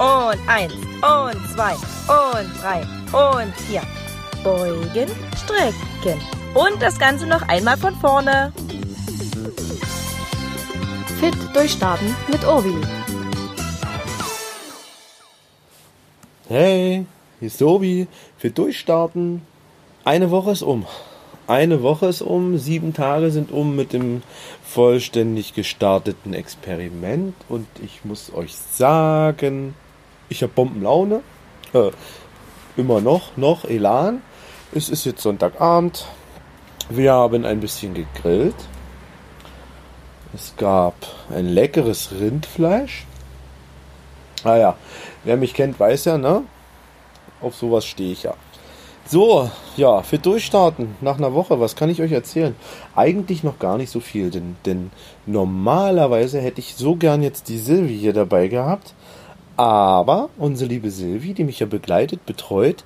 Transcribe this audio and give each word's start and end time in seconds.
Und 0.00 0.38
eins. 0.46 0.72
Und 0.72 1.36
zwei. 1.54 1.74
Und 1.74 2.50
drei. 2.62 2.80
Und 3.12 3.54
vier. 3.66 3.82
Beugen, 4.42 5.10
strecken. 5.36 6.18
Und 6.54 6.80
das 6.80 6.98
Ganze 6.98 7.26
noch 7.26 7.46
einmal 7.48 7.76
von 7.76 7.94
vorne. 7.96 8.50
Fit 11.20 11.36
durchstarten 11.52 12.16
mit 12.28 12.46
Obi. 12.46 12.74
Hey, 16.48 17.04
hier 17.38 17.46
ist 17.46 17.60
Obi. 17.60 18.08
Fit 18.38 18.56
durchstarten. 18.56 19.42
Eine 20.04 20.30
Woche 20.30 20.52
ist 20.52 20.62
um. 20.62 20.86
Eine 21.46 21.82
Woche 21.82 22.06
ist 22.06 22.22
um, 22.22 22.56
sieben 22.56 22.94
Tage 22.94 23.30
sind 23.30 23.52
um 23.52 23.76
mit 23.76 23.92
dem 23.92 24.22
vollständig 24.64 25.52
gestarteten 25.52 26.32
Experiment 26.32 27.34
und 27.50 27.66
ich 27.82 28.02
muss 28.06 28.32
euch 28.32 28.54
sagen, 28.54 29.74
ich 30.30 30.42
habe 30.42 30.52
Bombenlaune. 30.54 31.20
Äh, 31.74 31.90
immer 32.76 33.02
noch, 33.02 33.36
noch 33.36 33.66
Elan. 33.66 34.22
Es 34.72 34.88
ist 34.88 35.04
jetzt 35.04 35.20
Sonntagabend. 35.20 36.06
Wir 36.88 37.12
haben 37.12 37.44
ein 37.44 37.60
bisschen 37.60 37.92
gegrillt. 37.92 38.54
Es 40.32 40.54
gab 40.56 40.94
ein 41.34 41.46
leckeres 41.46 42.12
Rindfleisch. 42.18 43.04
Ah 44.44 44.56
ja, 44.56 44.76
wer 45.24 45.36
mich 45.36 45.52
kennt, 45.52 45.78
weiß 45.78 46.06
ja, 46.06 46.16
ne? 46.16 46.44
Auf 47.40 47.56
sowas 47.56 47.84
stehe 47.84 48.12
ich 48.12 48.22
ja. 48.22 48.34
So, 49.06 49.50
ja, 49.76 50.02
für 50.02 50.18
Durchstarten 50.18 50.94
nach 51.00 51.18
einer 51.18 51.34
Woche, 51.34 51.58
was 51.58 51.74
kann 51.74 51.90
ich 51.90 52.00
euch 52.00 52.12
erzählen? 52.12 52.54
Eigentlich 52.94 53.42
noch 53.42 53.58
gar 53.58 53.76
nicht 53.76 53.90
so 53.90 53.98
viel, 53.98 54.30
denn, 54.30 54.56
denn 54.64 54.92
normalerweise 55.26 56.40
hätte 56.40 56.60
ich 56.60 56.76
so 56.76 56.94
gern 56.94 57.22
jetzt 57.22 57.48
die 57.48 57.58
Silvi 57.58 57.98
hier 57.98 58.12
dabei 58.12 58.46
gehabt. 58.46 58.94
Aber 59.60 60.30
unsere 60.38 60.70
liebe 60.70 60.90
Silvi, 60.90 61.34
die 61.34 61.44
mich 61.44 61.60
ja 61.60 61.66
begleitet, 61.66 62.24
betreut, 62.24 62.82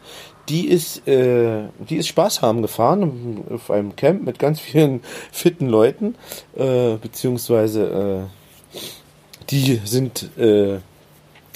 die 0.49 0.67
ist, 0.67 1.07
äh, 1.07 1.69
die 1.89 1.95
ist 1.95 2.09
Spaß 2.09 2.43
haben 2.43 2.63
gefahren 2.63 3.45
auf 3.49 3.71
einem 3.71 3.95
Camp 3.95 4.25
mit 4.25 4.41
ganz 4.41 4.59
vielen 4.59 5.01
fitten 5.31 5.69
Leuten, 5.69 6.17
äh, 6.57 6.97
beziehungsweise 6.97 8.27
äh, 8.75 8.81
die 9.51 9.81
sind 9.85 10.37
äh, 10.37 10.79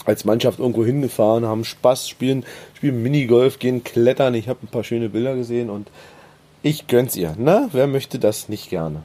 als 0.04 0.24
Mannschaft 0.24 0.60
irgendwo 0.60 0.84
hingefahren, 0.84 1.46
haben 1.46 1.64
Spaß, 1.64 2.08
spielen, 2.08 2.44
spielen 2.74 3.02
Minigolf, 3.02 3.58
gehen 3.58 3.82
klettern. 3.82 4.34
Ich 4.34 4.48
habe 4.48 4.60
ein 4.62 4.68
paar 4.68 4.84
schöne 4.84 5.08
Bilder 5.08 5.34
gesehen 5.34 5.68
und 5.68 5.90
ich 6.62 6.86
gönn's 6.86 7.16
ihr. 7.16 7.34
Ne? 7.36 7.68
Wer 7.72 7.88
möchte 7.88 8.20
das 8.20 8.48
nicht 8.48 8.70
gerne? 8.70 9.02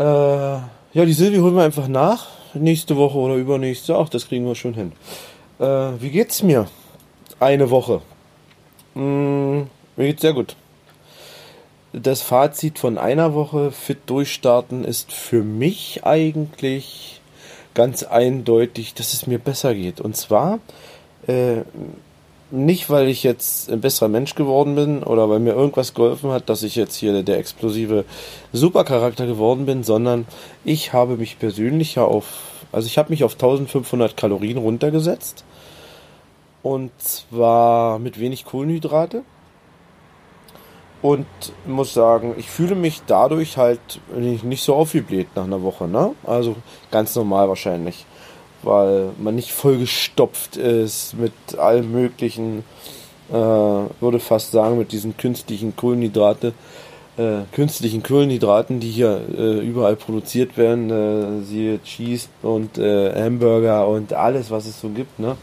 Äh, 0.00 0.02
ja, 0.02 1.04
die 1.04 1.12
Silvi 1.12 1.36
holen 1.36 1.54
wir 1.54 1.62
einfach 1.62 1.86
nach. 1.86 2.39
Nächste 2.54 2.96
Woche 2.96 3.18
oder 3.18 3.34
übernächste. 3.34 3.96
Ach, 3.96 4.08
das 4.08 4.28
kriegen 4.28 4.46
wir 4.46 4.54
schon 4.54 4.74
hin. 4.74 4.92
Äh, 5.58 5.64
wie 6.00 6.10
geht's 6.10 6.42
mir? 6.42 6.68
Eine 7.38 7.70
Woche. 7.70 8.02
Mm, 8.94 9.62
mir 9.96 10.06
geht's 10.06 10.22
sehr 10.22 10.32
gut. 10.32 10.56
Das 11.92 12.22
Fazit 12.22 12.78
von 12.78 12.98
einer 12.98 13.34
Woche 13.34 13.72
fit 13.72 13.98
durchstarten 14.06 14.84
ist 14.84 15.12
für 15.12 15.42
mich 15.42 16.04
eigentlich 16.04 17.20
ganz 17.74 18.02
eindeutig, 18.02 18.94
dass 18.94 19.12
es 19.12 19.26
mir 19.26 19.38
besser 19.38 19.74
geht. 19.74 20.00
Und 20.00 20.16
zwar 20.16 20.60
äh, 21.26 21.62
nicht, 22.50 22.90
weil 22.90 23.08
ich 23.08 23.22
jetzt 23.22 23.70
ein 23.70 23.80
besserer 23.80 24.08
Mensch 24.08 24.34
geworden 24.34 24.74
bin 24.74 25.02
oder 25.02 25.28
weil 25.28 25.38
mir 25.38 25.52
irgendwas 25.52 25.94
geholfen 25.94 26.30
hat, 26.30 26.48
dass 26.48 26.62
ich 26.62 26.76
jetzt 26.76 26.96
hier 26.96 27.22
der 27.22 27.38
explosive 27.38 28.04
Supercharakter 28.52 29.26
geworden 29.26 29.66
bin, 29.66 29.84
sondern 29.84 30.26
ich 30.64 30.92
habe 30.92 31.16
mich 31.16 31.38
persönlich 31.38 31.94
ja 31.94 32.04
auf, 32.04 32.26
also 32.72 32.86
ich 32.86 32.98
habe 32.98 33.10
mich 33.10 33.24
auf 33.24 33.34
1500 33.34 34.16
Kalorien 34.16 34.58
runtergesetzt. 34.58 35.44
Und 36.62 36.90
zwar 36.98 37.98
mit 37.98 38.20
wenig 38.20 38.44
Kohlenhydrate 38.44 39.22
und 41.00 41.26
muss 41.66 41.94
sagen, 41.94 42.34
ich 42.36 42.50
fühle 42.50 42.74
mich 42.74 43.00
dadurch 43.06 43.56
halt 43.56 43.80
nicht 44.14 44.62
so 44.62 44.74
aufgebläht 44.74 45.28
nach 45.34 45.44
einer 45.44 45.62
Woche, 45.62 45.88
ne? 45.88 46.12
Also 46.24 46.56
ganz 46.90 47.16
normal 47.16 47.48
wahrscheinlich, 47.48 48.04
weil 48.62 49.10
man 49.18 49.34
nicht 49.34 49.52
vollgestopft 49.52 50.56
ist 50.56 51.14
mit 51.14 51.32
allem 51.58 51.92
möglichen, 51.92 52.64
äh, 53.30 53.34
würde 53.34 54.20
fast 54.20 54.52
sagen, 54.52 54.78
mit 54.78 54.92
diesen 54.92 55.16
künstlichen 55.16 55.76
Kohlenhydrate, 55.76 56.52
äh, 57.16 57.40
künstlichen 57.52 58.02
Kohlenhydraten, 58.02 58.80
die 58.80 58.90
hier 58.90 59.20
äh, 59.36 59.58
überall 59.60 59.96
produziert 59.96 60.56
werden, 60.56 60.90
äh, 60.90 61.44
siehe 61.44 61.82
Cheese 61.82 62.28
und 62.42 62.78
äh, 62.78 63.14
Hamburger 63.24 63.88
und 63.88 64.12
alles, 64.12 64.50
was 64.50 64.66
es 64.66 64.80
so 64.80 64.88
gibt, 64.88 65.18
ne? 65.18 65.36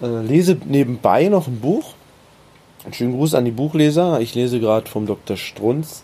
Äh, 0.00 0.22
lese 0.22 0.56
nebenbei 0.64 1.28
noch 1.28 1.48
ein 1.48 1.60
Buch 1.60 1.94
einen 2.84 2.94
schönen 2.94 3.12
Gruß 3.16 3.34
an 3.34 3.44
die 3.44 3.50
Buchleser. 3.50 4.20
Ich 4.20 4.34
lese 4.34 4.60
gerade 4.60 4.88
vom 4.88 5.06
Dr. 5.06 5.36
Strunz. 5.36 6.02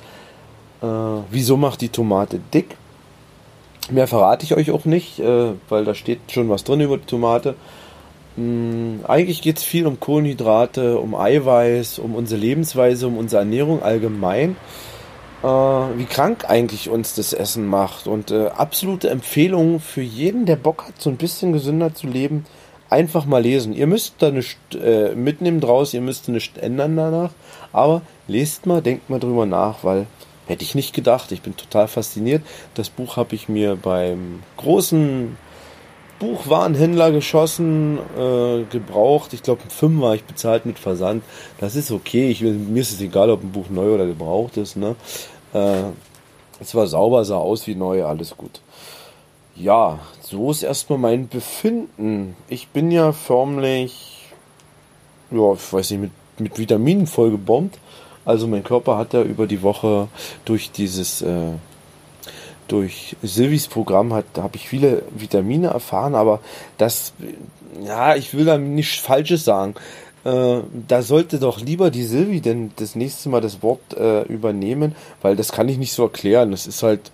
Äh, 0.83 0.87
Wieso 1.31 1.57
macht 1.57 1.81
die 1.81 1.89
Tomate 1.89 2.41
dick? 2.53 2.77
Mehr 3.91 4.07
verrate 4.07 4.45
ich 4.45 4.55
euch 4.55 4.71
auch 4.71 4.85
nicht, 4.85 5.19
äh, 5.19 5.53
weil 5.69 5.85
da 5.85 5.95
steht 5.95 6.21
schon 6.31 6.49
was 6.49 6.65
drin 6.65 6.81
über 6.81 6.97
die 6.97 7.05
Tomate. 7.05 7.55
Ähm, 8.39 9.01
eigentlich 9.07 9.43
geht 9.43 9.59
es 9.59 9.65
viel 9.65 9.87
um 9.87 10.01
Kohlenhydrate, 10.01 10.99
um 10.99 11.15
Eiweiß, 11.15 11.99
um 11.99 12.15
unsere 12.15 12.41
Lebensweise, 12.41 13.07
um 13.07 13.19
unsere 13.19 13.41
Ernährung 13.41 13.83
allgemein. 13.83 14.57
Äh, 15.43 15.47
wie 15.47 16.07
krank 16.07 16.47
eigentlich 16.49 16.89
uns 16.89 17.15
das 17.15 17.33
Essen 17.33 17.67
macht. 17.67 18.07
Und 18.07 18.31
äh, 18.31 18.47
absolute 18.47 19.11
Empfehlung 19.11 19.81
für 19.81 20.03
jeden, 20.03 20.47
der 20.47 20.57
Bock 20.57 20.87
hat, 20.89 21.01
so 21.01 21.11
ein 21.11 21.17
bisschen 21.17 21.53
gesünder 21.53 21.95
zu 21.95 22.07
leben 22.07 22.47
einfach 22.95 23.27
mal 23.27 23.43
lesen. 23.43 23.73
Ihr 23.75 23.87
müsst 23.87 24.15
da 24.21 24.31
nicht 24.31 24.59
äh, 24.75 25.15
mitnehmen 25.15 25.61
draus, 25.61 25.95
ihr 25.95 26.01
müsst 26.01 26.29
nicht 26.29 26.59
ändern 26.59 26.97
danach, 26.97 27.31
aber 27.73 28.03
lest 28.29 28.67
mal, 28.67 28.83
denkt 28.83 29.11
mal 29.11 29.19
drüber 29.19 29.47
nach, 29.47 29.83
weil 29.83 30.07
hätte 30.47 30.65
ich 30.65 30.75
nicht 30.75 30.95
gedacht. 30.95 31.33
Ich 31.33 31.43
bin 31.43 31.57
total 31.57 31.89
fasziniert. 31.89 32.43
Das 32.75 32.91
Buch 32.91 33.17
habe 33.17 33.35
ich 33.35 33.49
mir 33.49 33.77
beim 33.77 34.43
großen 34.57 35.37
Buchwarenhändler 36.19 37.11
geschossen, 37.13 37.99
äh, 38.17 38.65
gebraucht. 38.71 39.33
Ich 39.33 39.43
glaube, 39.43 39.63
ein 39.65 39.71
Fünf 39.71 40.01
war 40.01 40.15
ich 40.15 40.25
bezahlt 40.25 40.65
mit 40.65 40.79
Versand. 40.79 41.25
Das 41.59 41.77
ist 41.77 41.91
okay. 41.91 42.31
Ich, 42.31 42.41
mir 42.41 42.81
ist 42.81 42.93
es 42.93 43.01
egal, 43.01 43.31
ob 43.31 43.43
ein 43.43 43.53
Buch 43.53 43.69
neu 43.69 43.95
oder 43.95 44.07
gebraucht 44.07 44.57
ist. 44.57 44.77
Ne? 44.77 44.97
Äh, 45.53 45.83
es 46.61 46.75
war 46.75 46.87
sauber, 46.87 47.25
sah 47.25 47.37
aus 47.37 47.67
wie 47.67 47.75
neu, 47.75 48.05
alles 48.05 48.37
gut. 48.37 48.61
Ja, 49.57 50.01
so 50.21 50.51
ist 50.51 50.63
erstmal 50.63 50.99
mein 50.99 51.29
Befinden. 51.29 52.37
Ich 52.49 52.69
bin 52.69 52.91
ja 52.91 53.13
förmlich, 53.13 54.33
ja, 55.31 55.53
ich 55.53 55.73
weiß 55.73 55.91
nicht, 55.93 56.01
mit, 56.01 56.11
mit 56.39 56.59
Vitaminen 56.59 57.07
voll 57.07 57.31
gebombt. 57.31 57.79
Also 58.25 58.47
mein 58.47 58.65
Körper 58.65 58.97
hat 58.97 59.13
ja 59.13 59.23
über 59.23 59.47
die 59.47 59.63
Woche 59.63 60.09
durch 60.45 60.71
dieses, 60.71 61.23
äh, 61.23 61.53
durch 62.69 63.17
Silvis 63.23 63.69
Programm 63.69 64.15
hat, 64.15 64.25
habe 64.37 64.57
ich 64.57 64.69
viele 64.69 65.03
Vitamine 65.11 65.69
erfahren, 65.69 66.15
aber 66.15 66.41
das, 66.79 67.13
ja, 67.85 68.17
ich 68.17 68.35
will 68.35 68.45
da 68.45 68.57
nichts 68.57 68.97
Falsches 68.97 69.45
sagen. 69.45 69.75
Äh, 70.25 70.61
da 70.89 71.03
sollte 71.03 71.39
doch 71.39 71.61
lieber 71.61 71.91
die 71.91 72.05
Silvi 72.05 72.41
denn 72.41 72.73
das 72.77 72.95
nächste 72.95 73.29
Mal 73.29 73.43
das 73.43 73.63
Wort 73.63 73.95
äh, 73.95 74.23
übernehmen, 74.23 74.95
weil 75.21 75.37
das 75.37 75.53
kann 75.53 75.69
ich 75.69 75.77
nicht 75.77 75.93
so 75.93 76.05
erklären. 76.05 76.51
Das 76.51 76.67
ist 76.67 76.83
halt, 76.83 77.13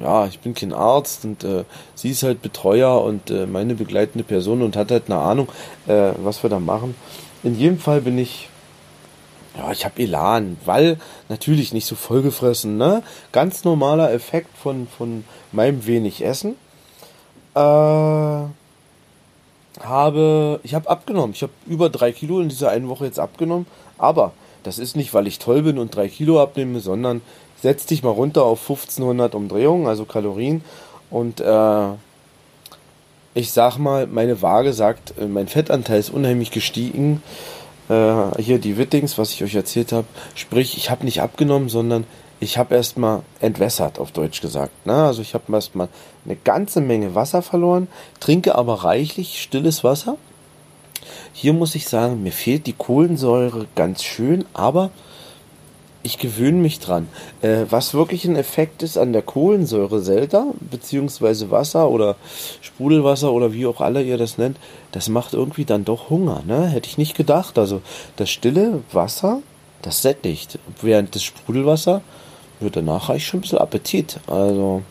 ja, 0.00 0.26
ich 0.26 0.38
bin 0.38 0.54
kein 0.54 0.72
Arzt 0.72 1.26
und 1.26 1.44
äh, 1.44 1.64
sie 1.94 2.10
ist 2.10 2.22
halt 2.22 2.40
Betreuer 2.40 3.02
und 3.02 3.30
äh, 3.30 3.46
meine 3.46 3.74
begleitende 3.74 4.24
Person 4.24 4.62
und 4.62 4.76
hat 4.76 4.90
halt 4.90 5.04
eine 5.06 5.18
Ahnung, 5.18 5.48
äh, 5.86 6.12
was 6.22 6.42
wir 6.42 6.48
da 6.48 6.58
machen. 6.58 6.94
In 7.42 7.54
jedem 7.54 7.78
Fall 7.78 8.00
bin 8.00 8.16
ich, 8.16 8.48
ja, 9.56 9.72
ich 9.72 9.84
habe 9.84 10.00
Elan, 10.02 10.56
weil 10.64 10.98
natürlich 11.28 11.72
nicht 11.72 11.86
so 11.86 11.96
vollgefressen, 11.96 12.76
ne? 12.76 13.02
Ganz 13.32 13.64
normaler 13.64 14.12
Effekt 14.12 14.56
von, 14.56 14.86
von 14.86 15.24
meinem 15.52 15.86
wenig 15.86 16.24
Essen. 16.24 16.54
Äh, 17.54 17.58
habe, 19.80 20.60
ich 20.62 20.74
habe 20.74 20.88
abgenommen. 20.88 21.32
Ich 21.34 21.42
habe 21.42 21.52
über 21.66 21.88
drei 21.88 22.12
Kilo 22.12 22.40
in 22.40 22.48
dieser 22.48 22.70
einen 22.70 22.88
Woche 22.88 23.04
jetzt 23.06 23.18
abgenommen. 23.18 23.66
Aber 23.96 24.32
das 24.62 24.78
ist 24.78 24.96
nicht, 24.96 25.14
weil 25.14 25.26
ich 25.26 25.38
toll 25.38 25.62
bin 25.62 25.78
und 25.78 25.94
drei 25.94 26.08
Kilo 26.08 26.42
abnehme, 26.42 26.80
sondern 26.80 27.22
setz 27.60 27.86
dich 27.86 28.02
mal 28.02 28.10
runter 28.10 28.44
auf 28.44 28.60
1500 28.60 29.34
Umdrehungen, 29.34 29.86
also 29.86 30.04
Kalorien. 30.04 30.62
Und 31.10 31.40
äh, 31.40 31.88
ich 33.34 33.52
sag 33.52 33.78
mal, 33.78 34.06
meine 34.06 34.42
Waage 34.42 34.72
sagt, 34.72 35.14
äh, 35.18 35.26
mein 35.26 35.48
Fettanteil 35.48 36.00
ist 36.00 36.10
unheimlich 36.10 36.50
gestiegen. 36.50 37.22
Äh, 37.88 38.42
hier 38.42 38.58
die 38.58 38.76
Wittings, 38.76 39.18
was 39.18 39.32
ich 39.32 39.42
euch 39.42 39.54
erzählt 39.54 39.92
habe. 39.92 40.06
Sprich, 40.34 40.76
ich 40.76 40.90
habe 40.90 41.04
nicht 41.04 41.22
abgenommen, 41.22 41.68
sondern 41.68 42.04
ich 42.40 42.58
habe 42.58 42.74
erstmal 42.74 43.22
entwässert, 43.40 43.98
auf 43.98 44.12
Deutsch 44.12 44.40
gesagt. 44.40 44.86
Ne? 44.86 44.94
Also 44.94 45.22
ich 45.22 45.34
habe 45.34 45.52
erstmal 45.52 45.88
eine 46.24 46.36
ganze 46.36 46.80
Menge 46.80 47.14
Wasser 47.14 47.42
verloren, 47.42 47.88
trinke 48.20 48.54
aber 48.54 48.84
reichlich 48.84 49.40
stilles 49.42 49.82
Wasser. 49.82 50.16
Hier 51.32 51.52
muss 51.52 51.74
ich 51.74 51.88
sagen, 51.88 52.22
mir 52.22 52.32
fehlt 52.32 52.66
die 52.66 52.72
Kohlensäure 52.74 53.66
ganz 53.74 54.02
schön, 54.02 54.44
aber 54.52 54.90
ich 56.02 56.18
gewöhne 56.18 56.58
mich 56.58 56.78
dran. 56.80 57.08
Äh, 57.42 57.64
was 57.70 57.94
wirklich 57.94 58.24
ein 58.24 58.36
Effekt 58.36 58.82
ist 58.82 58.96
an 58.96 59.12
der 59.12 59.22
Kohlensäure 59.22 60.00
selber, 60.00 60.46
beziehungsweise 60.70 61.50
Wasser 61.50 61.88
oder 61.90 62.16
Sprudelwasser 62.60 63.32
oder 63.32 63.52
wie 63.52 63.66
auch 63.66 63.80
alle 63.80 64.02
ihr 64.02 64.18
das 64.18 64.38
nennt, 64.38 64.58
das 64.92 65.08
macht 65.08 65.34
irgendwie 65.34 65.64
dann 65.64 65.84
doch 65.84 66.10
Hunger. 66.10 66.42
Ne? 66.46 66.66
Hätte 66.66 66.88
ich 66.88 66.98
nicht 66.98 67.16
gedacht. 67.16 67.58
Also 67.58 67.82
das 68.16 68.30
stille 68.30 68.82
Wasser, 68.92 69.42
das 69.82 70.02
sättigt. 70.02 70.58
Während 70.80 71.14
das 71.14 71.24
Sprudelwasser 71.24 72.02
wird 72.60 72.76
danach 72.76 73.08
reicht 73.08 73.26
schon 73.26 73.38
ein 73.38 73.42
bisschen 73.42 73.58
Appetit. 73.58 74.20
Also 74.26 74.82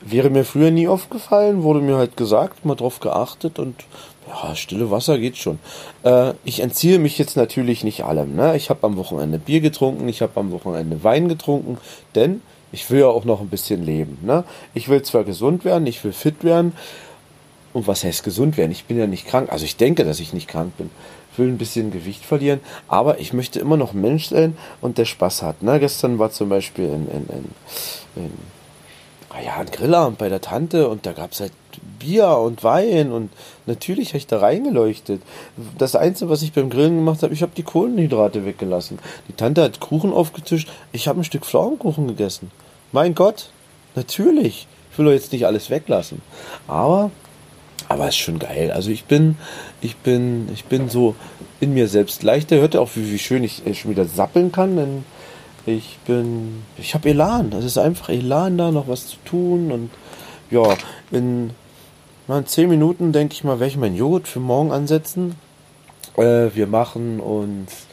wäre 0.00 0.30
mir 0.30 0.44
früher 0.44 0.70
nie 0.70 0.88
aufgefallen, 0.88 1.62
wurde 1.62 1.80
mir 1.80 1.96
halt 1.96 2.16
gesagt, 2.16 2.64
mal 2.64 2.74
drauf 2.74 3.00
geachtet 3.00 3.58
und 3.58 3.84
ja, 4.28 4.54
stille 4.54 4.90
Wasser 4.90 5.18
geht 5.18 5.36
schon. 5.36 5.58
Äh, 6.02 6.32
ich 6.44 6.60
entziehe 6.60 6.98
mich 6.98 7.18
jetzt 7.18 7.36
natürlich 7.36 7.84
nicht 7.84 8.04
allem. 8.04 8.36
Ne? 8.36 8.56
Ich 8.56 8.70
habe 8.70 8.86
am 8.86 8.96
Wochenende 8.96 9.38
Bier 9.38 9.60
getrunken, 9.60 10.08
ich 10.08 10.22
habe 10.22 10.38
am 10.38 10.50
Wochenende 10.50 11.02
Wein 11.04 11.28
getrunken, 11.28 11.78
denn 12.14 12.42
ich 12.72 12.90
will 12.90 13.00
ja 13.00 13.06
auch 13.06 13.24
noch 13.24 13.40
ein 13.40 13.48
bisschen 13.48 13.84
leben. 13.84 14.18
Ne? 14.22 14.44
Ich 14.74 14.88
will 14.88 15.02
zwar 15.02 15.24
gesund 15.24 15.64
werden, 15.64 15.86
ich 15.86 16.02
will 16.04 16.12
fit 16.12 16.44
werden. 16.44 16.72
Und 17.72 17.86
was 17.86 18.04
heißt 18.04 18.24
gesund 18.24 18.56
werden? 18.56 18.72
Ich 18.72 18.84
bin 18.84 18.98
ja 18.98 19.06
nicht 19.06 19.26
krank. 19.26 19.52
Also 19.52 19.64
ich 19.64 19.76
denke, 19.76 20.04
dass 20.04 20.20
ich 20.20 20.32
nicht 20.32 20.48
krank 20.48 20.76
bin. 20.76 20.90
Ich 21.32 21.38
will 21.38 21.48
ein 21.48 21.58
bisschen 21.58 21.92
Gewicht 21.92 22.24
verlieren, 22.24 22.60
aber 22.88 23.20
ich 23.20 23.32
möchte 23.32 23.60
immer 23.60 23.76
noch 23.76 23.94
ein 23.94 24.00
Mensch 24.00 24.26
sein 24.26 24.56
und 24.80 24.98
der 24.98 25.04
Spaß 25.04 25.42
hat. 25.42 25.62
Ne? 25.62 25.78
Gestern 25.78 26.18
war 26.18 26.30
zum 26.30 26.48
Beispiel 26.48 26.86
in, 26.86 27.08
in, 27.08 27.28
in, 27.28 27.44
in 28.16 28.32
ah 29.30 29.40
ja, 29.40 29.56
ein 29.56 29.70
Grillabend 29.70 30.18
bei 30.18 30.28
der 30.28 30.40
Tante 30.40 30.88
und 30.88 31.06
da 31.06 31.12
gab 31.12 31.32
es 31.32 31.40
halt 31.40 31.52
Bier 31.98 32.38
und 32.38 32.64
Wein 32.64 33.12
und 33.12 33.30
natürlich 33.66 34.08
habe 34.08 34.18
ich 34.18 34.26
da 34.26 34.38
reingeleuchtet. 34.38 35.20
Das 35.76 35.96
Einzige, 35.96 36.30
was 36.30 36.42
ich 36.42 36.52
beim 36.52 36.70
Grillen 36.70 36.96
gemacht 36.96 37.22
habe, 37.22 37.34
ich 37.34 37.42
habe 37.42 37.52
die 37.56 37.62
Kohlenhydrate 37.62 38.44
weggelassen. 38.44 38.98
Die 39.28 39.32
Tante 39.32 39.62
hat 39.62 39.80
Kuchen 39.80 40.12
aufgetischt, 40.12 40.68
ich 40.92 41.08
habe 41.08 41.20
ein 41.20 41.24
Stück 41.24 41.44
Pflaumenkuchen 41.44 42.06
gegessen. 42.06 42.50
Mein 42.92 43.14
Gott, 43.14 43.50
natürlich. 43.94 44.66
Ich 44.90 44.98
will 44.98 45.06
doch 45.06 45.12
jetzt 45.12 45.32
nicht 45.32 45.46
alles 45.46 45.70
weglassen. 45.70 46.22
Aber, 46.66 47.10
aber 47.88 48.04
es 48.04 48.14
ist 48.14 48.20
schon 48.20 48.38
geil. 48.38 48.72
Also 48.72 48.90
ich 48.90 49.04
bin, 49.04 49.36
ich 49.80 49.96
bin, 49.96 50.48
ich 50.52 50.64
bin 50.64 50.88
so 50.88 51.14
in 51.60 51.74
mir 51.74 51.88
selbst 51.88 52.22
leichter. 52.22 52.56
Hört 52.56 52.74
ihr 52.74 52.80
auch, 52.80 52.90
wie, 52.94 53.12
wie 53.12 53.18
schön 53.18 53.44
ich 53.44 53.62
schon 53.78 53.90
wieder 53.90 54.06
sappeln 54.06 54.50
kann, 54.50 54.76
denn 54.76 55.04
ich 55.68 55.98
bin, 56.06 56.62
ich 56.76 56.94
habe 56.94 57.08
Elan. 57.10 57.52
Es 57.52 57.64
ist 57.64 57.78
einfach 57.78 58.08
Elan 58.08 58.58
da, 58.58 58.70
noch 58.70 58.88
was 58.88 59.08
zu 59.08 59.16
tun 59.24 59.70
und 59.70 59.90
ja, 60.50 60.76
in 61.10 61.50
in 62.36 62.46
10 62.46 62.68
Minuten 62.68 63.12
denke 63.12 63.32
ich 63.32 63.42
mal, 63.42 63.58
werde 63.58 63.70
ich 63.70 63.78
meinen 63.78 63.96
Joghurt 63.96 64.28
für 64.28 64.40
morgen 64.40 64.70
ansetzen. 64.70 65.36
Äh, 66.16 66.50
wir 66.54 66.66
machen 66.66 67.20
uns 67.20 67.86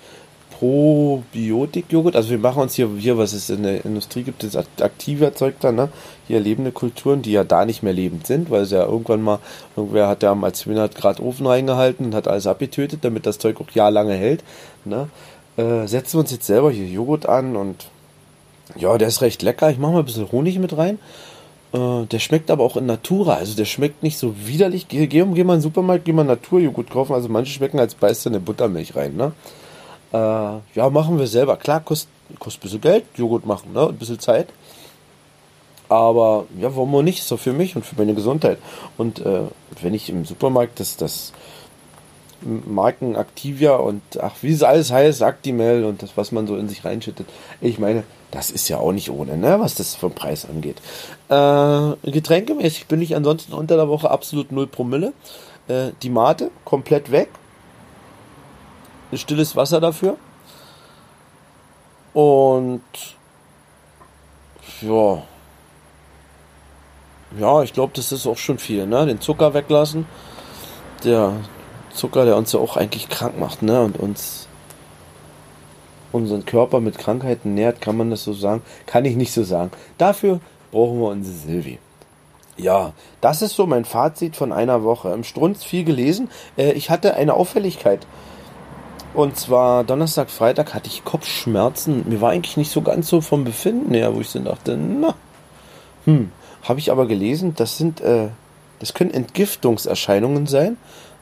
Probiotik-Joghurt. 0.60 2.16
Also 2.16 2.32
wir 2.32 2.38
machen 2.38 2.62
uns 2.62 2.76
hier, 2.76 2.90
hier, 2.98 3.18
was 3.18 3.32
es 3.34 3.50
in 3.50 3.64
der 3.64 3.86
Industrie 3.86 4.24
gibt, 4.24 4.44
das 4.44 4.56
aktive 4.56 5.26
Erzeugter, 5.26 5.72
ne? 5.72 5.90
Hier 6.28 6.40
lebende 6.40 6.72
Kulturen, 6.72 7.22
die 7.22 7.32
ja 7.32 7.44
da 7.44 7.66
nicht 7.66 7.84
mehr 7.84 7.94
lebend 7.94 8.28
sind, 8.28 8.50
weil 8.50 8.64
es 8.64 8.72
ja 8.72 8.84
irgendwann 8.86 9.22
mal, 9.22 9.40
irgendwer 9.76 10.08
hat 10.08 10.24
ja 10.24 10.36
mal 10.36 10.54
200 10.54 10.96
Grad 10.96 11.20
Ofen 11.20 11.46
reingehalten 11.46 12.08
und 12.08 12.16
hat 12.16 12.28
alles 12.28 12.48
abgetötet, 12.48 13.00
damit 13.04 13.26
das 13.26 13.38
Zeug 13.38 13.62
auch 13.62 13.72
jahrelange 13.72 14.16
hält. 14.16 14.44
Ne? 14.84 15.10
Äh, 15.58 15.88
setzen 15.88 16.14
wir 16.14 16.20
uns 16.22 16.32
jetzt 16.32 16.46
selber 16.46 16.72
hier 16.72 16.88
Joghurt 16.88 17.28
an 17.28 17.56
und 17.56 17.88
ja, 18.76 18.98
der 18.98 19.08
ist 19.08 19.22
recht 19.22 19.42
lecker. 19.42 19.70
Ich 19.70 19.78
mache 19.78 19.94
mal 19.94 20.00
ein 20.00 20.06
bisschen 20.06 20.32
Honig 20.32 20.60
mit 20.60 20.76
rein 20.78 21.00
äh, 21.76 22.06
der 22.06 22.20
schmeckt 22.20 22.50
aber 22.52 22.64
auch 22.64 22.78
in 22.78 22.86
Natura. 22.86 23.36
Also 23.36 23.56
der 23.56 23.66
schmeckt 23.66 24.04
nicht 24.04 24.18
so 24.18 24.36
widerlich. 24.48 24.88
Geh, 24.88 25.08
geh, 25.08 25.26
geh 25.26 25.44
mal 25.44 25.56
in 25.56 25.60
den 25.60 25.62
Supermarkt, 25.62 26.06
geh 26.06 26.14
mal 26.14 26.24
Naturjoghurt 26.24 26.90
kaufen. 26.90 27.14
Also 27.14 27.30
manche 27.30 27.52
schmecken, 27.52 27.80
als 27.80 27.96
beißt 27.96 28.26
du 28.26 28.30
eine 28.30 28.40
Buttermilch 28.40 28.96
rein. 28.96 29.16
Ne? 29.16 29.34
Äh, 30.14 30.78
ja, 30.78 30.90
machen 30.90 31.20
wir 31.20 31.28
selber. 31.28 31.58
Klar, 31.58 31.82
kostet, 31.82 32.10
kostet 32.40 32.62
ein 32.62 32.64
bisschen 32.64 32.82
Geld, 32.82 33.06
Joghurt 33.16 33.46
machen, 33.46 33.74
ne? 33.74 33.88
ein 33.90 33.98
bisschen 33.98 34.20
Zeit. 34.20 34.48
Aber 35.90 36.46
ja, 36.58 36.74
warum 36.76 36.96
auch 36.96 37.02
nicht? 37.02 37.24
So 37.24 37.38
für 37.38 37.54
mich 37.54 37.76
und 37.76 37.86
für 37.86 37.96
meine 37.96 38.16
Gesundheit. 38.16 38.58
Und 38.98 39.20
äh, 39.20 39.42
wenn 39.82 39.94
ich 39.94 40.10
im 40.10 40.26
Supermarkt 40.26 40.80
das, 40.80 40.98
das 40.98 41.34
Marken 42.42 43.16
Activia 43.16 43.76
und 43.76 44.02
ach, 44.22 44.34
wie 44.42 44.52
es 44.52 44.64
alles 44.64 44.92
heißt, 44.92 45.24
Actimel 45.24 45.86
und 45.86 46.04
das, 46.04 46.16
was 46.16 46.32
man 46.32 46.48
so 46.48 46.58
in 46.58 46.70
sich 46.70 46.86
reinschüttet. 46.86 47.28
Ich 47.62 47.80
meine, 47.80 48.04
das 48.32 48.52
ist 48.52 48.68
ja 48.68 48.78
auch 48.78 48.92
nicht 48.92 49.10
ohne, 49.10 49.38
ne, 49.38 49.60
was 49.60 49.76
das 49.76 49.96
vom 49.96 50.12
Preis 50.12 50.48
angeht. 50.48 50.82
Äh, 51.30 52.12
getränkemäßig 52.12 52.88
bin 52.88 53.02
ich 53.02 53.16
ansonsten 53.16 53.54
unter 53.54 53.78
der 53.78 53.88
Woche 53.88 54.12
absolut 54.12 54.52
null 54.52 54.68
Promille. 54.68 55.14
Äh, 55.68 55.92
die 56.04 56.10
Mate 56.10 56.52
komplett 56.66 57.12
weg. 57.12 57.30
Stilles 59.14 59.56
Wasser 59.56 59.80
dafür. 59.80 60.18
Und 62.14 62.82
ja. 64.82 65.24
Ja, 67.40 67.64
ich 67.64 67.74
glaube, 67.74 67.94
das 67.96 68.12
ist 68.12 68.28
auch 68.28 68.38
schon 68.38 68.60
viel, 68.60 68.88
ne? 68.88 69.06
Den 69.06 69.20
Zucker 69.20 69.54
weglassen. 69.54 70.06
Der 71.04 71.34
Zucker, 71.96 72.26
der 72.26 72.38
uns 72.38 72.52
ja 72.52 72.60
auch 72.60 72.78
eigentlich 72.78 73.10
krank 73.10 73.40
macht, 73.40 73.62
ne? 73.62 73.82
Und 73.82 73.98
uns 73.98 74.48
unseren 76.12 76.46
Körper 76.46 76.80
mit 76.80 76.98
Krankheiten 76.98 77.54
nährt, 77.54 77.82
kann 77.82 77.98
man 77.98 78.10
das 78.10 78.24
so 78.24 78.34
sagen? 78.34 78.62
Kann 78.86 79.06
ich 79.06 79.16
nicht 79.16 79.34
so 79.34 79.44
sagen. 79.44 79.72
Dafür 79.98 80.40
brauchen 80.72 81.00
wir 81.00 81.10
unsere 81.10 81.36
Silvi. 81.36 81.80
Ja, 82.58 82.94
das 83.20 83.42
ist 83.42 83.56
so 83.56 83.66
mein 83.68 83.84
Fazit 83.84 84.36
von 84.36 84.54
einer 84.54 84.84
Woche. 84.84 85.12
Im 85.12 85.26
Strunz 85.26 85.64
viel 85.64 85.84
gelesen. 85.84 86.30
Äh, 86.58 86.72
ich 86.72 86.90
hatte 86.90 87.16
eine 87.16 87.34
Auffälligkeit. 87.34 88.08
Und 89.14 89.38
zwar 89.38 89.84
Donnerstag, 89.84 90.30
Freitag 90.30 90.74
hatte 90.74 90.88
ich 90.88 91.04
Kopfschmerzen. 91.04 92.04
Mir 92.08 92.22
war 92.22 92.32
eigentlich 92.32 92.58
nicht 92.58 92.72
so 92.72 92.82
ganz 92.82 93.08
so 93.08 93.22
vom 93.22 93.44
Befinden 93.44 93.94
her, 93.94 94.16
wo 94.16 94.22
ich 94.22 94.30
so 94.30 94.40
dachte, 94.40 94.78
na, 94.78 95.16
hm, 96.06 96.32
habe 96.64 96.80
ich 96.80 96.92
aber 96.92 97.08
gelesen, 97.08 97.54
das 97.56 97.78
sind, 97.78 98.02
äh, 98.02 98.30
das 98.80 98.94
können 98.94 99.12
Entgiftungserscheinungen 99.12 100.48
sein, 100.48 100.78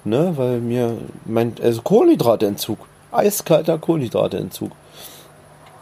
ne, 0.05 0.33
weil 0.35 0.59
mir 0.59 0.97
mein, 1.25 1.53
also 1.61 1.81
Kohlenhydrateentzug, 1.81 2.79
eiskalter 3.11 3.77
Kohlenhydrateentzug. 3.77 4.71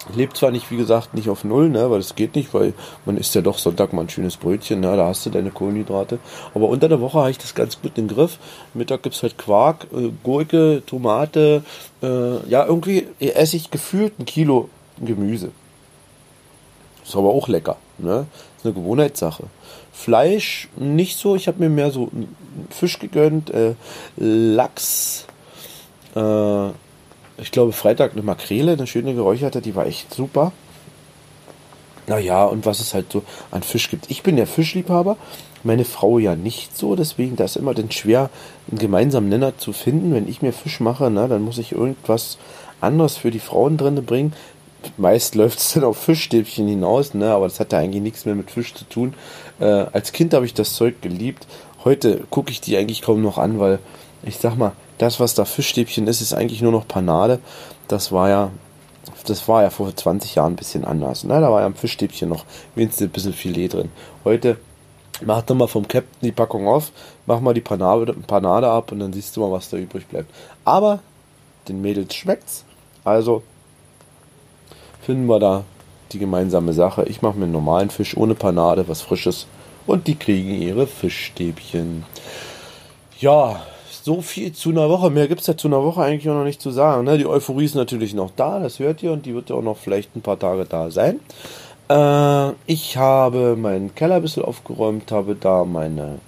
Ich 0.09 0.15
lebe 0.15 0.33
zwar 0.33 0.49
nicht, 0.49 0.71
wie 0.71 0.77
gesagt, 0.77 1.13
nicht 1.13 1.29
auf 1.29 1.43
Null, 1.43 1.69
ne, 1.69 1.91
weil 1.91 1.99
das 1.99 2.15
geht 2.15 2.35
nicht, 2.35 2.53
weil 2.53 2.73
man 3.05 3.17
isst 3.17 3.35
ja 3.35 3.41
doch 3.41 3.59
Sonntag 3.59 3.93
mal 3.93 4.01
ein 4.01 4.09
schönes 4.09 4.35
Brötchen, 4.35 4.79
ne, 4.79 4.95
da 4.97 5.05
hast 5.05 5.25
du 5.25 5.29
deine 5.29 5.51
Kohlenhydrate. 5.51 6.17
Aber 6.55 6.69
unter 6.69 6.89
der 6.89 7.01
Woche 7.01 7.19
habe 7.19 7.31
ich 7.31 7.37
das 7.37 7.53
ganz 7.53 7.79
gut 7.79 7.97
im 7.97 8.07
Griff. 8.07 8.39
Mittag 8.73 9.03
gibt's 9.03 9.21
halt 9.21 9.37
Quark, 9.37 9.87
äh, 9.93 10.09
Gurke, 10.23 10.81
Tomate, 10.85 11.63
äh, 12.01 12.49
ja, 12.49 12.65
irgendwie 12.65 13.07
esse 13.19 13.57
ich 13.57 13.69
gefühlt 13.69 14.19
ein 14.19 14.25
Kilo 14.25 14.69
Gemüse. 14.99 15.51
Ist 17.03 17.15
aber 17.15 17.29
auch 17.29 17.47
lecker, 17.47 17.77
ne? 17.97 18.25
Ist 18.57 18.65
eine 18.65 18.73
Gewohnheitssache. 18.73 19.43
Fleisch 19.91 20.69
nicht 20.77 21.17
so, 21.17 21.35
ich 21.35 21.47
habe 21.47 21.59
mir 21.59 21.69
mehr 21.69 21.91
so 21.91 22.09
Fisch 22.69 22.99
gegönnt, 22.99 23.49
äh, 23.51 23.75
Lachs, 24.17 25.25
äh, 26.15 26.69
ich 27.37 27.51
glaube, 27.51 27.71
Freitag 27.71 28.13
eine 28.13 28.21
Makrele, 28.21 28.73
eine 28.73 28.87
schöne 28.87 29.13
geräucherte, 29.13 29.61
die 29.61 29.75
war 29.75 29.85
echt 29.85 30.13
super. 30.13 30.51
Naja, 32.07 32.45
und 32.45 32.65
was 32.65 32.79
es 32.79 32.93
halt 32.93 33.11
so 33.11 33.23
an 33.51 33.63
Fisch 33.63 33.89
gibt. 33.89 34.09
Ich 34.09 34.23
bin 34.23 34.37
ja 34.37 34.45
Fischliebhaber, 34.45 35.17
meine 35.63 35.85
Frau 35.85 36.19
ja 36.19 36.35
nicht 36.35 36.77
so, 36.77 36.95
deswegen 36.95 37.35
da 37.35 37.45
ist 37.45 37.55
immer 37.55 37.73
dann 37.73 37.91
schwer, 37.91 38.29
einen 38.69 38.79
gemeinsamen 38.79 39.29
Nenner 39.29 39.57
zu 39.57 39.73
finden. 39.73 40.13
Wenn 40.13 40.27
ich 40.27 40.41
mir 40.41 40.53
Fisch 40.53 40.79
mache, 40.79 41.09
na, 41.11 41.27
dann 41.27 41.43
muss 41.43 41.57
ich 41.57 41.71
irgendwas 41.71 42.37
anderes 42.79 43.17
für 43.17 43.31
die 43.31 43.39
Frauen 43.39 43.77
drin 43.77 44.03
bringen. 44.05 44.33
Meist 44.97 45.35
läuft 45.35 45.59
es 45.59 45.73
dann 45.73 45.83
auf 45.83 45.97
Fischstäbchen 45.97 46.67
hinaus, 46.67 47.13
ne? 47.13 47.31
aber 47.31 47.47
das 47.47 47.59
hat 47.59 47.71
ja 47.71 47.79
eigentlich 47.79 48.01
nichts 48.01 48.25
mehr 48.25 48.35
mit 48.35 48.51
Fisch 48.51 48.73
zu 48.73 48.85
tun. 48.85 49.13
Äh, 49.59 49.65
als 49.65 50.11
Kind 50.11 50.33
habe 50.33 50.45
ich 50.45 50.53
das 50.53 50.73
Zeug 50.73 51.01
geliebt. 51.01 51.47
Heute 51.83 52.21
gucke 52.29 52.51
ich 52.51 52.61
die 52.61 52.77
eigentlich 52.77 53.01
kaum 53.01 53.21
noch 53.21 53.37
an, 53.37 53.59
weil 53.59 53.79
ich 54.23 54.37
sag 54.37 54.55
mal, 54.57 54.73
das, 54.97 55.19
was 55.19 55.33
da 55.33 55.45
Fischstäbchen 55.45 56.07
ist, 56.07 56.21
ist 56.21 56.33
eigentlich 56.33 56.61
nur 56.61 56.71
noch 56.71 56.87
Panade. 56.87 57.39
Das 57.87 58.11
war 58.11 58.29
ja, 58.29 58.51
das 59.25 59.47
war 59.47 59.63
ja 59.63 59.69
vor 59.69 59.95
20 59.95 60.35
Jahren 60.35 60.53
ein 60.53 60.57
bisschen 60.57 60.85
anders. 60.85 61.23
Ne? 61.23 61.39
Da 61.41 61.51
war 61.51 61.61
ja 61.61 61.65
am 61.65 61.75
Fischstäbchen 61.75 62.29
noch 62.29 62.45
wenigstens 62.75 63.07
ein 63.07 63.11
bisschen 63.11 63.33
Filet 63.33 63.69
drin. 63.69 63.89
Heute 64.23 64.57
mach 65.25 65.41
doch 65.41 65.55
mal 65.55 65.67
vom 65.67 65.87
Captain 65.87 66.19
die 66.21 66.31
Packung 66.31 66.67
auf, 66.67 66.91
mach 67.25 67.39
mal 67.39 67.53
die 67.53 67.61
Panade, 67.61 68.13
Panade 68.13 68.69
ab 68.69 68.91
und 68.91 68.99
dann 68.99 69.13
siehst 69.13 69.35
du 69.35 69.41
mal, 69.41 69.51
was 69.51 69.69
da 69.69 69.77
übrig 69.77 70.07
bleibt. 70.07 70.29
Aber 70.65 70.99
den 71.67 71.81
Mädels 71.81 72.13
schmeckt's. 72.13 72.65
Also 73.03 73.43
finden 75.11 75.27
wir 75.27 75.39
da 75.39 75.65
die 76.13 76.19
gemeinsame 76.19 76.71
Sache. 76.71 77.03
Ich 77.03 77.21
mache 77.21 77.37
mir 77.37 77.43
einen 77.43 77.51
normalen 77.51 77.89
Fisch 77.89 78.15
ohne 78.15 78.33
Panade, 78.33 78.87
was 78.87 79.01
Frisches. 79.01 79.45
Und 79.85 80.07
die 80.07 80.15
kriegen 80.15 80.53
ihre 80.53 80.87
Fischstäbchen. 80.87 82.05
Ja, 83.19 83.61
so 84.03 84.21
viel 84.21 84.53
zu 84.53 84.69
einer 84.69 84.89
Woche. 84.89 85.09
Mehr 85.09 85.27
gibt 85.27 85.41
es 85.41 85.47
ja 85.47 85.57
zu 85.57 85.67
einer 85.67 85.83
Woche 85.83 86.01
eigentlich 86.01 86.29
auch 86.29 86.35
noch 86.35 86.45
nicht 86.45 86.61
zu 86.61 86.71
sagen. 86.71 87.03
Ne? 87.03 87.17
Die 87.17 87.27
Euphorie 87.27 87.65
ist 87.65 87.75
natürlich 87.75 88.13
noch 88.13 88.31
da, 88.37 88.59
das 88.59 88.79
hört 88.79 89.03
ihr, 89.03 89.11
und 89.11 89.25
die 89.25 89.35
wird 89.35 89.49
ja 89.49 89.57
auch 89.57 89.61
noch 89.61 89.75
vielleicht 89.75 90.15
ein 90.15 90.21
paar 90.21 90.39
Tage 90.39 90.63
da 90.63 90.89
sein. 90.91 91.19
Äh, 91.89 92.53
ich 92.67 92.95
habe 92.95 93.57
meinen 93.57 93.93
Keller 93.95 94.15
ein 94.15 94.21
bisschen 94.21 94.45
aufgeräumt, 94.45 95.11
habe 95.11 95.35
da 95.35 95.65
meine, 95.65 96.19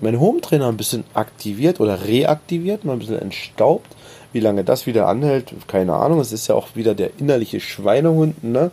meine 0.00 0.20
Home-Trainer 0.20 0.68
ein 0.68 0.76
bisschen 0.76 1.02
aktiviert 1.12 1.80
oder 1.80 2.04
reaktiviert, 2.04 2.84
mal 2.84 2.92
ein 2.92 3.00
bisschen 3.00 3.20
entstaubt. 3.20 3.96
Wie 4.36 4.40
lange 4.40 4.64
das 4.64 4.84
wieder 4.84 5.08
anhält, 5.08 5.54
keine 5.66 5.94
Ahnung. 5.94 6.20
Es 6.20 6.30
ist 6.30 6.46
ja 6.46 6.54
auch 6.54 6.68
wieder 6.74 6.94
der 6.94 7.18
innerliche 7.18 7.58
Schweinehund, 7.58 8.44
ne? 8.44 8.70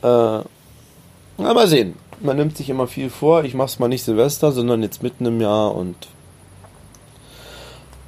Äh, 0.00 0.38
mal 1.42 1.66
sehen. 1.66 1.96
Man 2.20 2.36
nimmt 2.36 2.56
sich 2.56 2.70
immer 2.70 2.86
viel 2.86 3.10
vor. 3.10 3.42
Ich 3.42 3.52
mach's 3.52 3.80
mal 3.80 3.88
nicht 3.88 4.04
Silvester, 4.04 4.52
sondern 4.52 4.84
jetzt 4.84 5.02
mitten 5.02 5.26
im 5.26 5.40
Jahr 5.40 5.74
und 5.74 5.96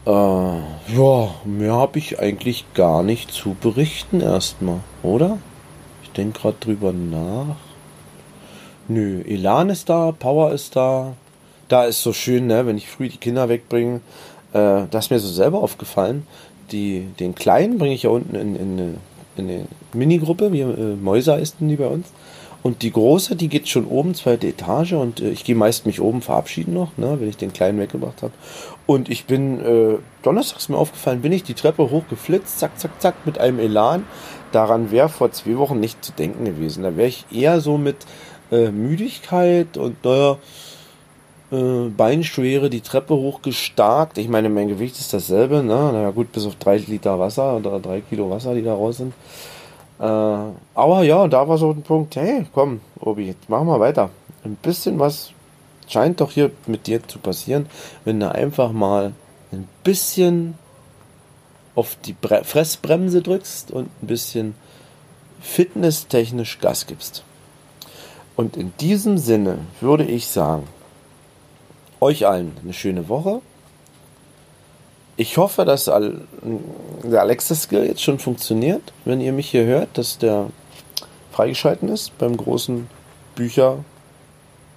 äh, 0.06 0.10
ja, 0.10 1.34
mehr 1.44 1.72
habe 1.72 1.98
ich 1.98 2.20
eigentlich 2.20 2.64
gar 2.74 3.02
nicht 3.02 3.32
zu 3.32 3.56
berichten 3.60 4.20
erstmal, 4.20 4.78
oder? 5.02 5.38
Ich 6.04 6.12
denke 6.12 6.38
gerade 6.38 6.58
drüber 6.60 6.92
nach. 6.92 7.56
Nö, 8.86 9.22
Elan 9.26 9.70
ist 9.70 9.88
da, 9.88 10.12
Power 10.12 10.52
ist 10.52 10.76
da. 10.76 11.14
Da 11.66 11.86
ist 11.86 12.04
so 12.04 12.12
schön, 12.12 12.46
ne, 12.46 12.66
wenn 12.66 12.78
ich 12.78 12.88
früh 12.88 13.08
die 13.08 13.16
Kinder 13.16 13.48
wegbringe. 13.48 14.00
Äh, 14.52 14.86
das 14.90 15.06
ist 15.06 15.10
mir 15.10 15.18
so 15.18 15.28
selber 15.28 15.58
aufgefallen. 15.62 16.26
Die, 16.70 17.06
den 17.18 17.34
Kleinen 17.34 17.78
bringe 17.78 17.94
ich 17.94 18.02
ja 18.02 18.10
unten 18.10 18.34
in, 18.34 18.56
in, 18.56 18.78
in 19.36 19.48
eine 19.48 19.64
Minigruppe, 19.92 20.52
wie 20.52 20.60
äh, 20.60 20.96
Mäuser 20.96 21.38
ist 21.38 21.56
die 21.60 21.76
bei 21.76 21.86
uns. 21.86 22.06
Und 22.62 22.82
die 22.82 22.90
große, 22.90 23.36
die 23.36 23.48
geht 23.48 23.68
schon 23.68 23.86
oben, 23.86 24.14
zweite 24.14 24.48
Etage. 24.48 24.92
Und 24.92 25.20
äh, 25.20 25.30
ich 25.30 25.44
gehe 25.44 25.54
meist 25.54 25.86
mich 25.86 26.00
oben 26.00 26.22
verabschieden 26.22 26.74
noch, 26.74 26.96
ne, 26.96 27.16
wenn 27.20 27.28
ich 27.28 27.36
den 27.36 27.52
Kleinen 27.52 27.78
weggebracht 27.78 28.22
habe. 28.22 28.32
Und 28.86 29.08
ich 29.08 29.26
bin, 29.26 29.60
äh, 29.60 29.98
donnerstags 30.22 30.68
mir 30.68 30.76
aufgefallen, 30.76 31.22
bin 31.22 31.32
ich 31.32 31.44
die 31.44 31.54
Treppe 31.54 31.90
hochgeflitzt, 31.90 32.58
zack, 32.58 32.78
zack, 32.78 33.00
zack, 33.00 33.26
mit 33.26 33.38
einem 33.38 33.58
Elan. 33.58 34.04
Daran 34.52 34.90
wäre 34.90 35.08
vor 35.08 35.30
zwei 35.30 35.56
Wochen 35.56 35.78
nicht 35.78 36.04
zu 36.04 36.12
denken 36.12 36.44
gewesen. 36.44 36.82
Da 36.82 36.96
wäre 36.96 37.08
ich 37.08 37.26
eher 37.30 37.60
so 37.60 37.78
mit 37.78 37.96
äh, 38.50 38.70
Müdigkeit 38.70 39.76
und 39.76 40.04
naja, 40.04 40.38
äh, 41.50 41.88
Beinschwere 41.88 42.70
die 42.70 42.80
Treppe 42.80 43.14
hochgestarkt. 43.14 44.18
Ich 44.18 44.28
meine, 44.28 44.48
mein 44.48 44.68
Gewicht 44.68 44.98
ist 44.98 45.12
dasselbe, 45.12 45.62
ne? 45.62 45.92
Naja, 45.92 46.10
gut, 46.10 46.32
bis 46.32 46.46
auf 46.46 46.56
drei 46.56 46.76
Liter 46.78 47.18
Wasser 47.18 47.56
oder 47.56 47.78
drei 47.80 48.00
Kilo 48.00 48.30
Wasser, 48.30 48.54
die 48.54 48.62
da 48.62 48.74
raus 48.74 48.98
sind. 48.98 49.14
Äh, 49.98 50.04
aber 50.04 51.02
ja, 51.02 51.26
da 51.28 51.48
war 51.48 51.58
so 51.58 51.70
ein 51.70 51.82
Punkt, 51.82 52.16
hey, 52.16 52.46
komm, 52.52 52.80
Obi, 53.00 53.26
jetzt 53.26 53.48
machen 53.48 53.66
wir 53.66 53.80
weiter. 53.80 54.10
Ein 54.44 54.56
bisschen 54.56 54.98
was 54.98 55.32
scheint 55.88 56.20
doch 56.20 56.30
hier 56.30 56.50
mit 56.66 56.86
dir 56.86 57.06
zu 57.06 57.18
passieren, 57.18 57.66
wenn 58.04 58.20
du 58.20 58.32
einfach 58.32 58.72
mal 58.72 59.12
ein 59.52 59.66
bisschen 59.82 60.54
auf 61.74 61.96
die 62.04 62.12
Bre 62.12 62.44
Fressbremse 62.44 63.22
drückst 63.22 63.70
und 63.70 63.88
ein 64.02 64.06
bisschen 64.06 64.54
fitnesstechnisch 65.40 66.58
Gas 66.58 66.86
gibst. 66.86 67.24
Und 68.36 68.56
in 68.56 68.72
diesem 68.80 69.18
Sinne 69.18 69.58
würde 69.80 70.04
ich 70.04 70.26
sagen, 70.26 70.64
euch 72.00 72.26
allen 72.26 72.56
eine 72.62 72.72
schöne 72.72 73.08
Woche. 73.08 73.40
Ich 75.16 75.36
hoffe, 75.36 75.64
dass 75.64 75.86
der 75.86 77.20
Alexa-Skill 77.20 77.86
jetzt 77.86 78.02
schon 78.02 78.18
funktioniert, 78.18 78.92
wenn 79.04 79.20
ihr 79.20 79.32
mich 79.32 79.50
hier 79.50 79.64
hört, 79.64 79.98
dass 79.98 80.18
der 80.18 80.46
freigeschalten 81.32 81.88
ist 81.88 82.16
beim 82.18 82.36
großen 82.36 82.88
Bücher, 83.34 83.78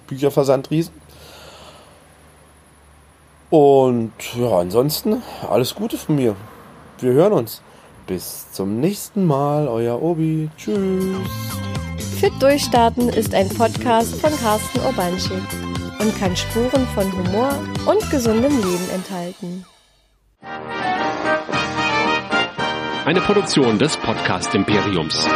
Bücherversandriesen. 0.08 0.92
Und 3.50 4.12
ja, 4.34 4.58
ansonsten 4.58 5.22
alles 5.48 5.74
Gute 5.74 5.96
von 5.96 6.16
mir. 6.16 6.34
Wir 6.98 7.12
hören 7.12 7.34
uns. 7.34 7.62
Bis 8.06 8.50
zum 8.50 8.80
nächsten 8.80 9.24
Mal, 9.26 9.68
euer 9.68 10.02
Obi. 10.02 10.50
Tschüss. 10.56 11.18
Fit 12.18 12.32
Durchstarten 12.40 13.08
ist 13.10 13.34
ein 13.34 13.48
Podcast 13.48 14.16
von 14.20 14.30
Carsten 14.38 14.80
Urbanschik 14.80 15.71
und 16.02 16.18
kann 16.18 16.36
Spuren 16.36 16.86
von 16.94 17.12
Humor 17.12 17.54
und 17.86 18.10
gesundem 18.10 18.52
Leben 18.56 18.90
enthalten. 18.92 19.64
Eine 23.04 23.20
Produktion 23.20 23.78
des 23.78 23.96
Podcast 23.96 24.54
Imperiums. 24.54 25.28